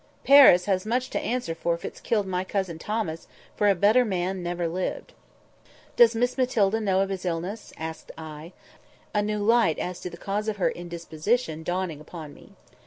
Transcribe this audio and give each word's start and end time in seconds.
Paris 0.23 0.65
has 0.65 0.83
much 0.83 1.11
to 1.11 1.19
answer 1.19 1.53
for 1.53 1.75
if 1.75 1.85
it's 1.85 1.99
killed 2.01 2.25
my 2.25 2.43
cousin 2.43 2.79
Thomas, 2.79 3.27
for 3.55 3.69
a 3.69 3.75
better 3.75 4.03
man 4.03 4.41
never 4.41 4.67
lived." 4.67 5.13
"Does 5.95 6.15
Miss 6.15 6.39
Matilda 6.39 6.81
know 6.81 7.01
of 7.01 7.09
his 7.09 7.23
illness?" 7.23 7.71
asked 7.77 8.11
I—a 8.17 9.21
new 9.21 9.37
light 9.37 9.77
as 9.77 9.99
to 9.99 10.09
the 10.09 10.17
cause 10.17 10.47
of 10.47 10.57
her 10.57 10.71
indisposition 10.71 11.61
dawning 11.61 12.01
upon 12.01 12.33
me. 12.33 12.53